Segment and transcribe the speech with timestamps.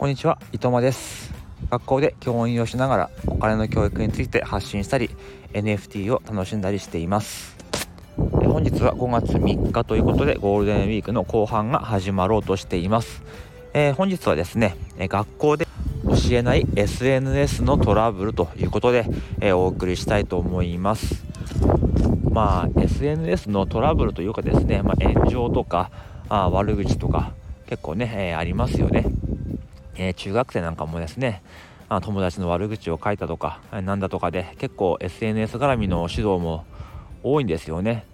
[0.00, 1.30] こんにちは伊藤間です。
[1.68, 5.10] 学校で教員をしながらお金の教育について発信したり
[5.52, 7.54] NFT を楽しんだりしています。
[8.16, 13.22] 本日は5月3日ということでゴールデンウィークの後半が始まろうとしています、
[13.74, 15.66] えー、本日はですね学校で
[16.06, 19.04] 教えない SNS のトラブルということで、
[19.42, 21.26] えー、お送りしたいと思います。
[22.30, 25.90] まあ SNS のトラブルというかですね、まあ、炎上とか
[26.30, 27.34] あ悪口とか
[27.66, 29.19] 結構ね、えー、ありますよね。
[30.00, 31.42] えー、中学生なんかもですね
[31.90, 36.64] あ友達の悪口を書いたとかなんだとかで結構 SNS 絡みの指導も
[37.22, 38.06] 多いんですよね。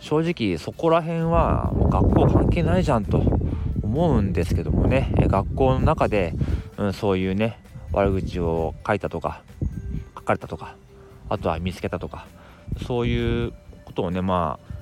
[0.00, 3.22] 正直そこら辺はもう学校関係ないじゃんと
[3.82, 5.12] 思うんですけどもね。
[5.16, 6.34] 学校の中で、
[6.76, 7.58] うん、そういうね
[7.92, 9.42] 悪口を書いたとか
[10.16, 10.76] 書かれたとか
[11.30, 12.26] あとは見つけたとか
[12.86, 13.52] そういう
[13.86, 14.74] ことをね、まあ、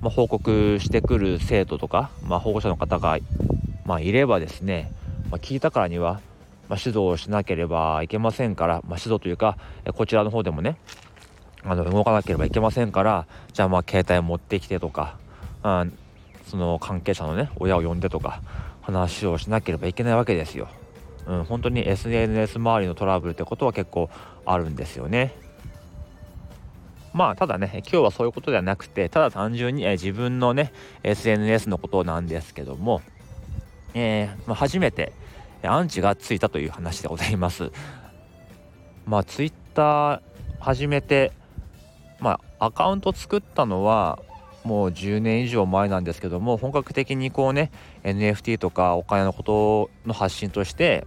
[0.00, 3.18] まあ、報告してくる生徒とか、まあ、保護者の方が、
[3.84, 4.90] まあ、いればですね
[5.30, 6.20] まあ、聞いたからには、
[6.68, 9.58] まあ、指導をしなければいけませんから、まあ、指導というか
[9.94, 10.76] こちらの方でもね
[11.64, 15.18] あの動かなければいけませんからじゃあまあ携帯持ってきてとか
[15.62, 15.86] あ
[16.46, 18.40] その関係者のね親を呼んでとか
[18.82, 20.68] 話をしなければいけないわけですよ。
[21.26, 24.08] うん、本当に SNS 周りのトラブルってことは結構
[24.44, 25.34] あるんですよね。
[27.12, 33.02] まあただね今日はそういうことではなくてただ単純に、え自分のね SNS のことなんですけども
[33.98, 35.14] えー、まあ、初めて
[35.62, 37.72] アンチがついたという話でございます。
[39.06, 40.20] まあ、ツイッター
[40.60, 41.32] 始めて、
[42.20, 44.18] まあ、アカウント作ったのは
[44.64, 47.70] もう10年以上前なんですけども本格的にこうね
[48.02, 51.06] NFT とかお金のことの発信として、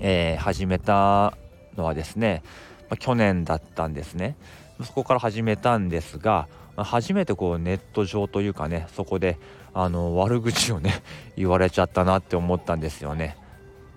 [0.00, 1.36] えー、始めた
[1.76, 2.42] のはですね、
[2.90, 4.36] まあ、去年だったんですね
[4.84, 9.38] そこから始めたんですが初めてこうネット上というかねそこで
[9.74, 11.02] あの悪口をね
[11.36, 13.36] 言われちゃったなって思ったんですよね。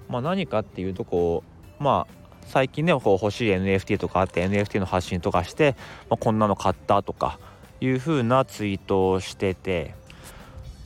[0.10, 1.44] まあ、何かっていうとこ
[1.80, 2.14] うまあ
[2.48, 5.76] 最近ねこう欲しい NFT とかあって NFT の発信とかして、
[6.10, 7.40] まあ、こんなの買ったとか
[7.80, 9.96] いう風なツイートをしてて、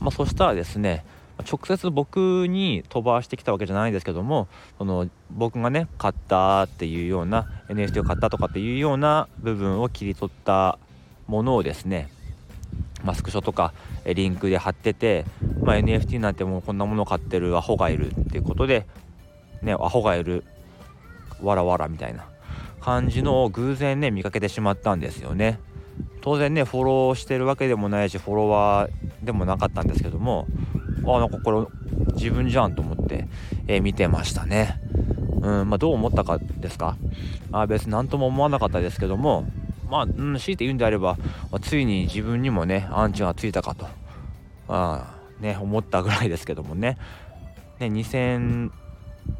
[0.00, 1.04] まあ、そしたらですね
[1.44, 4.48] 直接僕に飛ばしてきたわけじゃないんですけども
[4.78, 10.78] その僕がね買ったっていうような NFT を買ったとかっていうような部分を切り取った
[11.26, 12.08] ものをですね
[13.02, 13.72] マスクショとか
[14.04, 15.24] リンクで貼ってて、
[15.62, 18.86] まあ、NFT なんてもうこんなもの買ってるアホがいるっていうことで、
[19.62, 20.44] ね、アホがいる
[21.42, 22.26] わらわらみたいな
[22.80, 25.58] 感じのを偶然ね見かけてしまったんですよね。
[26.20, 30.46] 当然ねフォローしてるわけでもないしフォロワーでもなかったんですけども
[31.04, 33.28] あなんかこれ自分じゃんと思って、
[33.66, 34.80] えー、見てましたね。
[35.42, 36.96] うんまあ、どう思ったかですか？
[37.52, 39.44] あ別に何とも思わなかったですけども
[39.88, 41.16] まあ、うん、強いて言うんであれば、
[41.52, 43.86] まあ、ついに自分にもねアンチがついたかと
[44.68, 46.98] あね思ったぐらいですけどもね
[47.78, 48.70] ね2000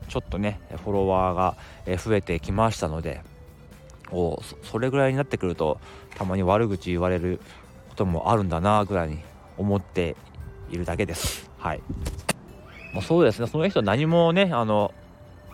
[0.09, 1.56] ちょっとねフォロワーが
[1.97, 3.23] 増えてきましたので
[4.12, 5.81] おそれぐらいになってくると
[6.15, 7.41] たまに悪口言われる
[7.88, 9.19] こともあるんだなぐらいに
[9.59, 10.15] 思って
[10.71, 11.50] いるだけです。
[11.59, 11.81] はい。
[12.93, 13.47] もうそうですね。
[13.47, 14.93] その人は何もねあの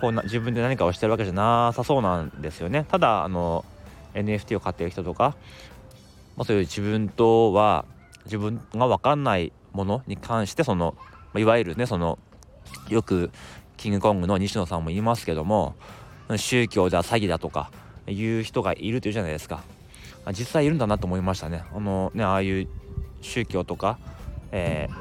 [0.01, 2.87] こんな自分で何かをしてるわけじゃなさそうなんですよね。
[2.89, 3.65] ただあの
[4.15, 5.37] NFT を買ってる人とか、
[6.37, 7.85] まあ、そういう自分とは
[8.25, 10.95] 自分が分かんないものに関してその、
[11.35, 12.19] いわゆるねその
[12.89, 13.31] よく
[13.77, 15.75] キングコングの西野さんも言いますけども
[16.37, 17.71] 宗教だ詐欺だとか
[18.07, 19.63] いう人がいるというじゃないですか。
[20.29, 21.65] 実際いるんだなと思いましたね。
[21.75, 22.69] あのねああいう
[23.21, 23.99] 宗教とか、
[24.53, 24.95] えー、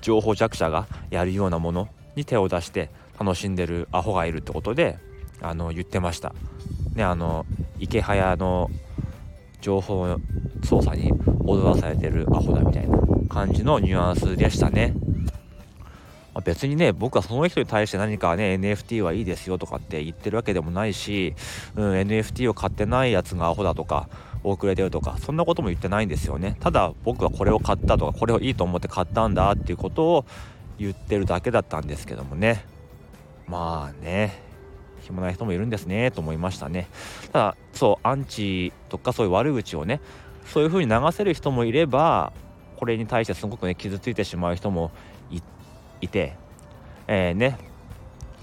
[0.00, 4.98] 情報弱者がやるようなものに手を出して楽しんでるアホがいるってことで
[5.40, 6.34] あの言ってました
[6.94, 7.46] ねあの
[7.78, 8.70] 池早の
[9.60, 10.16] 情報
[10.64, 11.12] 操作に
[11.44, 14.94] 踊らされてるアホだみたいな感じのニュアンスでしたね。
[16.38, 21.34] まあ、別にね僕はその人に対して何かね NFT はいいですよとかって言ってるわけでもないし、
[21.74, 24.08] うん、NFT を買ってないやつがアホだとか
[24.44, 26.56] 遅れてるとかそんなことも言ってないんですよね。
[26.60, 30.24] ただ僕はこれを買ったとかこれをいいと思って買ったんだっていうことを
[30.78, 32.64] 言ってるだけだったんですけどもね。
[33.48, 34.40] まあね
[35.00, 36.86] 暇ない人もいるんですねと思いましたね。
[37.32, 40.00] ただそうアンチとかそういう悪口をね
[40.44, 42.32] そういう風に流せる人もいれば
[42.76, 44.92] これに対してすごくね傷ついてしまう人も
[45.32, 45.40] い
[46.00, 46.36] いて
[47.06, 47.58] えー、ね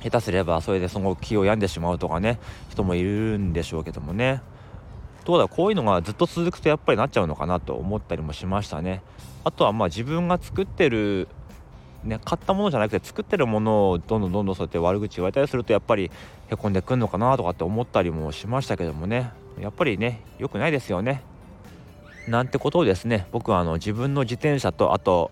[0.02, 4.42] 下手すればそれでその気を病んでしまうとかね人もいるんでしょうけどもね。
[5.24, 9.02] どうだこういうのがずっと続くとやっぱりなっちゃうのかなと思ったりもしましたね。
[9.44, 11.28] あとはまあ自分が作ってる
[12.04, 16.12] ね、買ったものじゃなくて作ってるものをどんどんどんどんそうやって悪口言われたりするとやっぱり
[16.50, 19.32] へこんでくんのかなとかって思ったりもしましたけどもね。
[19.60, 21.24] やっぱりね良くないですよね。
[22.28, 25.32] なんてことをですね僕はあの自分の自転車とあと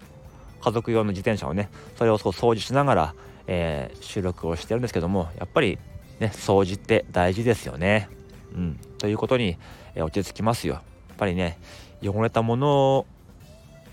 [0.64, 3.16] 家族用の自転車をねそれを掃除しながら、
[3.48, 5.78] えー、収録をしてるんですけどもやっぱり
[6.20, 8.10] ね掃除って大事ですよね。
[8.56, 9.58] うん、ということに、
[9.96, 10.76] えー、落ち着きますよ。
[10.76, 11.58] やっぱりね
[12.02, 13.06] 汚れたもの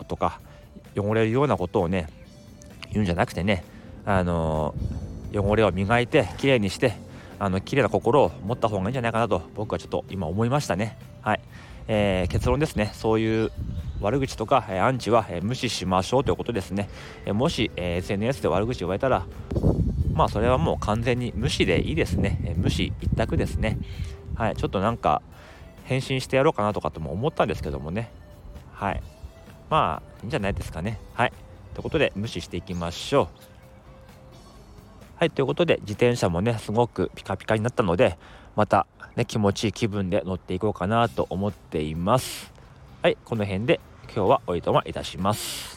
[0.06, 0.40] とか
[0.96, 2.08] 汚れるようなことをね
[2.92, 3.64] 言うんじゃなくてね
[4.04, 6.94] あのー、汚れを磨いてきれいにして
[7.40, 10.96] あの綺麗な心を持った方がいいんじゃないかなと僕はちょっと今思いましたね。
[11.22, 11.40] はい、
[11.92, 12.92] えー、結論ですね。
[12.94, 13.50] そういう
[14.00, 16.88] 悪口とか、えアンチは、え無視しましょうということですね、
[17.26, 19.26] えもし、え SNS で悪口言われたら
[20.14, 23.76] まあそれはもう完全に無視でいいですね、え無視一択ですね。
[24.36, 24.56] はい。
[24.56, 25.20] ちょっとなんか
[25.84, 28.12] 返信してやろうかなとかとも思ったんですけどもね。
[28.72, 29.02] はい。
[29.68, 31.00] まあいいんじゃないですかね。
[31.14, 31.32] はい。
[31.74, 33.28] ということで無視していきましょう。
[35.16, 35.30] はい。
[35.32, 38.16] ということで自転車もねすごくピカピカになったので
[38.60, 38.86] また
[39.16, 42.52] ね気持ちいい気分で乗っていこうかなと思っています。
[43.00, 43.80] はいこの辺で
[44.14, 45.69] 今日はおいとまいたします。